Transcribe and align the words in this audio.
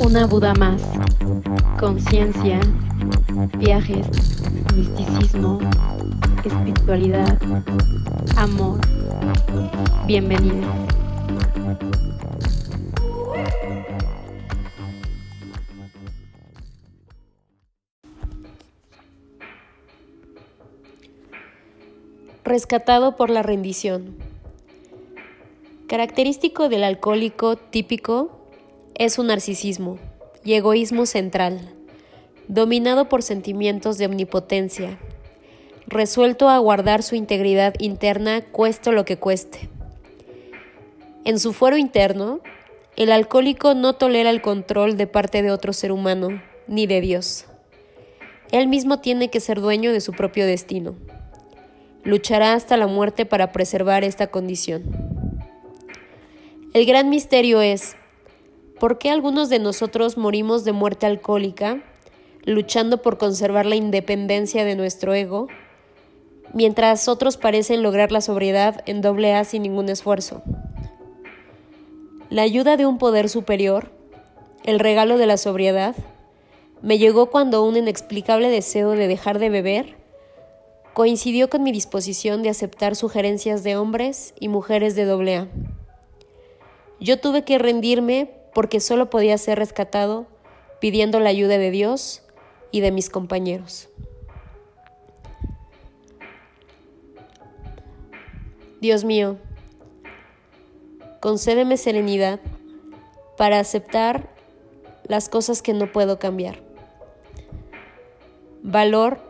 Una 0.00 0.26
Buda 0.26 0.54
más. 0.54 0.82
Conciencia, 1.78 2.60
viajes, 3.58 4.06
misticismo, 4.74 5.60
espiritualidad, 6.44 7.38
amor. 8.36 8.80
Bienvenido. 10.06 10.68
Rescatado 22.44 23.16
por 23.16 23.30
la 23.30 23.42
rendición. 23.42 24.16
Característico 25.88 26.68
del 26.68 26.84
alcohólico 26.84 27.56
típico 27.56 28.41
es 28.94 29.14
su 29.14 29.24
narcisismo 29.24 29.98
y 30.44 30.54
egoísmo 30.54 31.06
central, 31.06 31.60
dominado 32.48 33.08
por 33.08 33.22
sentimientos 33.22 33.98
de 33.98 34.06
omnipotencia, 34.06 34.98
resuelto 35.86 36.48
a 36.48 36.58
guardar 36.58 37.02
su 37.02 37.14
integridad 37.14 37.74
interna 37.78 38.42
cueste 38.42 38.92
lo 38.92 39.04
que 39.04 39.18
cueste. 39.18 39.68
En 41.24 41.38
su 41.38 41.52
fuero 41.52 41.76
interno, 41.76 42.40
el 42.96 43.12
alcohólico 43.12 43.74
no 43.74 43.94
tolera 43.94 44.30
el 44.30 44.42
control 44.42 44.96
de 44.96 45.06
parte 45.06 45.42
de 45.42 45.50
otro 45.50 45.72
ser 45.72 45.92
humano, 45.92 46.42
ni 46.66 46.86
de 46.86 47.00
Dios. 47.00 47.46
Él 48.50 48.68
mismo 48.68 49.00
tiene 49.00 49.30
que 49.30 49.40
ser 49.40 49.60
dueño 49.60 49.92
de 49.92 50.00
su 50.00 50.12
propio 50.12 50.46
destino 50.46 50.94
luchará 52.04 52.54
hasta 52.54 52.76
la 52.76 52.86
muerte 52.86 53.26
para 53.26 53.52
preservar 53.52 54.04
esta 54.04 54.28
condición. 54.28 54.82
El 56.74 56.86
gran 56.86 57.10
misterio 57.10 57.60
es, 57.60 57.96
¿por 58.82 58.98
qué 58.98 59.10
algunos 59.10 59.48
de 59.48 59.60
nosotros 59.60 60.18
morimos 60.18 60.64
de 60.64 60.72
muerte 60.72 61.06
alcohólica, 61.06 61.84
luchando 62.42 63.00
por 63.00 63.16
conservar 63.16 63.64
la 63.64 63.76
independencia 63.76 64.64
de 64.64 64.74
nuestro 64.74 65.14
ego, 65.14 65.46
mientras 66.52 67.06
otros 67.06 67.36
parecen 67.36 67.84
lograr 67.84 68.10
la 68.10 68.20
sobriedad 68.20 68.82
en 68.86 69.00
doble 69.00 69.36
A 69.36 69.44
sin 69.44 69.62
ningún 69.62 69.88
esfuerzo? 69.88 70.42
La 72.28 72.42
ayuda 72.42 72.76
de 72.76 72.84
un 72.84 72.98
poder 72.98 73.28
superior, 73.28 73.92
el 74.64 74.80
regalo 74.80 75.16
de 75.16 75.26
la 75.26 75.36
sobriedad, 75.36 75.94
me 76.80 76.98
llegó 76.98 77.26
cuando 77.26 77.64
un 77.64 77.76
inexplicable 77.76 78.50
deseo 78.50 78.90
de 78.90 79.06
dejar 79.06 79.38
de 79.38 79.48
beber 79.48 79.94
coincidió 80.92 81.48
con 81.48 81.62
mi 81.62 81.70
disposición 81.70 82.42
de 82.42 82.48
aceptar 82.48 82.96
sugerencias 82.96 83.62
de 83.62 83.76
hombres 83.76 84.34
y 84.40 84.48
mujeres 84.48 84.96
de 84.96 85.04
doble 85.04 85.36
A. 85.36 85.48
Yo 86.98 87.20
tuve 87.20 87.44
que 87.44 87.58
rendirme 87.58 88.41
porque 88.54 88.80
solo 88.80 89.10
podía 89.10 89.38
ser 89.38 89.58
rescatado 89.58 90.26
pidiendo 90.80 91.20
la 91.20 91.30
ayuda 91.30 91.58
de 91.58 91.70
Dios 91.70 92.22
y 92.70 92.80
de 92.80 92.90
mis 92.90 93.08
compañeros. 93.08 93.88
Dios 98.80 99.04
mío, 99.04 99.36
concédeme 101.20 101.76
serenidad 101.76 102.40
para 103.36 103.60
aceptar 103.60 104.28
las 105.04 105.28
cosas 105.28 105.62
que 105.62 105.72
no 105.72 105.92
puedo 105.92 106.18
cambiar. 106.18 106.60
Valor 108.62 109.20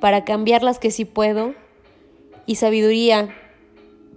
para 0.00 0.24
cambiar 0.24 0.62
las 0.62 0.78
que 0.78 0.90
sí 0.90 1.04
puedo 1.04 1.54
y 2.46 2.56
sabiduría 2.56 3.34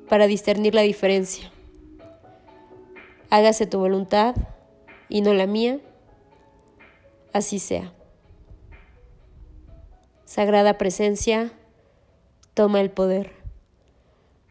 para 0.09 0.27
discernir 0.27 0.75
la 0.75 0.81
diferencia. 0.81 1.51
Hágase 3.29 3.65
tu 3.65 3.79
voluntad 3.79 4.35
y 5.09 5.21
no 5.21 5.33
la 5.33 5.47
mía, 5.47 5.79
así 7.33 7.59
sea. 7.59 7.93
Sagrada 10.25 10.77
presencia, 10.77 11.51
toma 12.53 12.81
el 12.81 12.91
poder. 12.91 13.33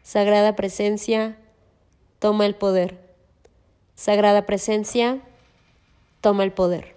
Sagrada 0.03 0.55
presencia, 0.55 1.37
toma 2.19 2.45
el 2.45 2.55
poder. 2.55 2.99
Sagrada 3.95 4.45
presencia, 4.45 5.21
toma 6.21 6.43
el 6.43 6.51
poder. 6.51 6.94